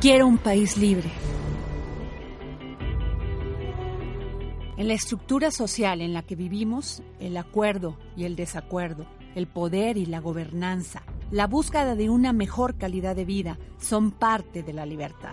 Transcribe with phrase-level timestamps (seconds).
[0.00, 1.10] Quiero un país libre.
[4.76, 9.96] En la estructura social en la que vivimos, el acuerdo y el desacuerdo, el poder
[9.96, 14.84] y la gobernanza, la búsqueda de una mejor calidad de vida son parte de la
[14.84, 15.32] libertad.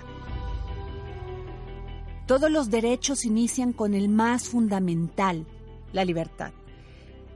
[2.25, 5.45] Todos los derechos inician con el más fundamental,
[5.91, 6.53] la libertad.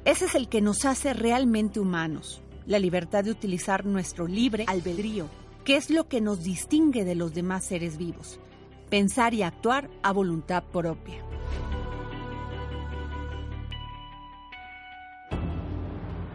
[0.06, 5.28] Ese es el que nos hace realmente humanos, la libertad de utilizar nuestro libre albedrío,
[5.68, 8.40] que es lo que nos distingue de los demás seres vivos,
[8.90, 11.22] pensar y actuar a voluntad propia.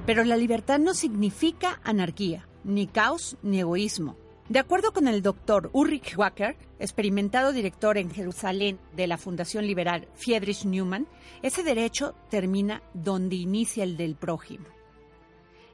[0.05, 4.19] Pero la libertad no significa anarquía, ni caos, ni egoísmo.
[4.51, 10.09] De acuerdo con el doctor Ulrich Wacker, experimentado director en Jerusalén de la Fundación Liberal
[10.13, 11.09] Friedrich Neumann,
[11.41, 14.67] ese derecho termina donde inicia el del prójimo.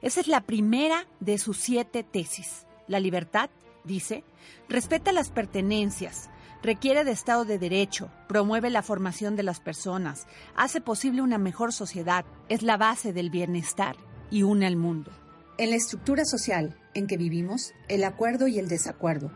[0.01, 2.65] Esa es la primera de sus siete tesis.
[2.89, 3.51] La libertad,
[3.83, 4.23] dice,
[4.67, 6.31] respeta las pertenencias,
[6.63, 11.71] requiere de Estado de Derecho, promueve la formación de las personas, hace posible una mejor
[11.71, 13.95] sociedad, es la base del bienestar
[14.31, 15.11] y une al mundo.
[15.59, 19.31] En la estructura social en que vivimos, el acuerdo y el desacuerdo,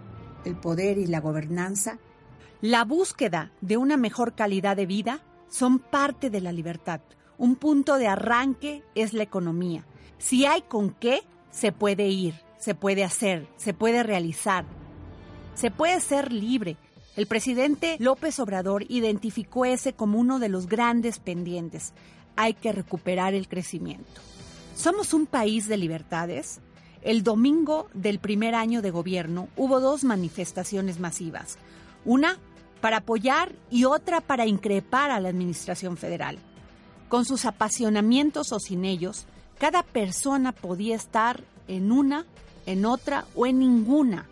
[0.46, 2.00] el poder y la gobernanza,
[2.60, 7.02] la búsqueda de una mejor calidad de vida son parte de la libertad.
[7.38, 9.86] Un punto de arranque es la economía.
[10.18, 14.64] Si hay con qué, se puede ir, se puede hacer, se puede realizar,
[15.54, 16.78] se puede ser libre.
[17.18, 21.92] El presidente López Obrador identificó ese como uno de los grandes pendientes.
[22.38, 24.22] Hay que recuperar el crecimiento.
[24.78, 26.62] ¿Somos un país de libertades?
[27.02, 31.58] El domingo del primer año de gobierno hubo dos manifestaciones masivas.
[32.06, 32.40] Una
[32.80, 36.40] para apoyar y otra para increpar a la Administración Federal.
[37.10, 39.26] Con sus apasionamientos o sin ellos,
[39.60, 42.26] cada persona podía estar en una,
[42.66, 44.28] en otra o en ninguna.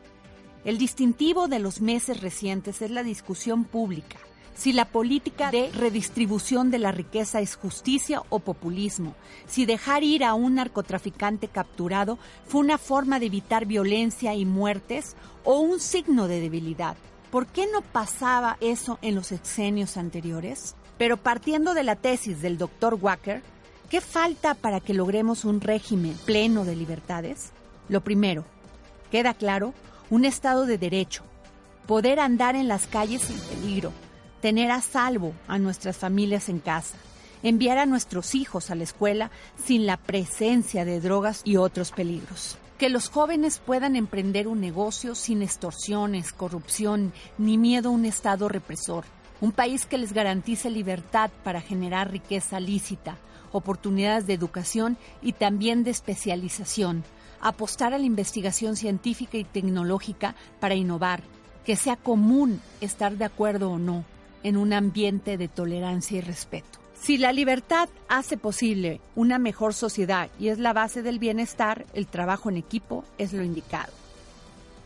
[0.66, 4.18] El distintivo de los meses recientes es la discusión pública
[4.62, 9.16] si la política de redistribución de la riqueza es justicia o populismo,
[9.48, 15.16] si dejar ir a un narcotraficante capturado fue una forma de evitar violencia y muertes
[15.44, 16.96] o un signo de debilidad.
[17.32, 20.76] ¿Por qué no pasaba eso en los exenios anteriores?
[20.98, 23.42] Pero partiendo de la tesis del doctor Wacker,
[23.90, 27.52] ¿qué falta para que logremos un régimen pleno de libertades?
[27.92, 28.46] Lo primero,
[29.12, 29.74] queda claro,
[30.10, 31.24] un Estado de Derecho,
[31.88, 33.92] poder andar en las calles sin peligro,
[34.40, 36.96] tener a salvo a nuestras familias en casa,
[37.44, 39.30] enviar a nuestros hijos a la escuela
[39.62, 42.58] sin la presencia de drogas y otros peligros.
[42.78, 48.48] Que los jóvenes puedan emprender un negocio sin extorsiones, corrupción ni miedo a un Estado
[48.48, 49.04] represor.
[49.42, 53.18] Un país que les garantice libertad para generar riqueza lícita,
[53.52, 57.04] oportunidades de educación y también de especialización.
[57.40, 61.24] Apostar a la investigación científica y tecnológica para innovar.
[61.66, 64.04] Que sea común estar de acuerdo o no
[64.44, 66.80] en un ambiente de tolerancia y respeto.
[67.02, 72.06] Si la libertad hace posible una mejor sociedad y es la base del bienestar, el
[72.06, 74.01] trabajo en equipo es lo indicado.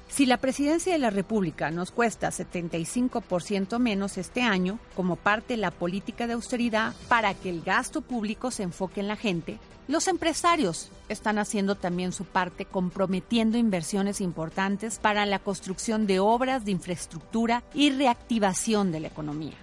[0.08, 5.58] Si la presidencia de la República nos cuesta 75% menos este año como parte de
[5.58, 10.08] la política de austeridad para que el gasto público se enfoque en la gente, los
[10.08, 16.72] empresarios están haciendo también su parte comprometiendo inversiones importantes para la construcción de obras de
[16.72, 19.54] infraestructura y reactivación de la economía.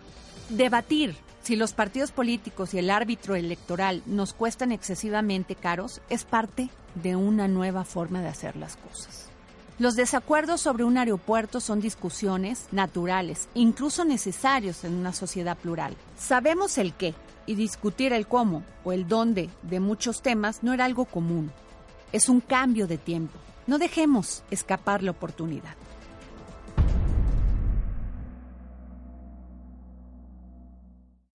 [0.48, 6.70] Debatir si los partidos políticos y el árbitro electoral nos cuestan excesivamente caros es parte
[6.94, 9.31] de una nueva forma de hacer las cosas.
[9.82, 15.96] Los desacuerdos sobre un aeropuerto son discusiones naturales, incluso necesarios en una sociedad plural.
[16.16, 17.14] Sabemos el qué,
[17.46, 21.50] y discutir el cómo o el dónde de muchos temas no era algo común.
[22.12, 23.36] Es un cambio de tiempo.
[23.66, 25.74] No dejemos escapar la oportunidad.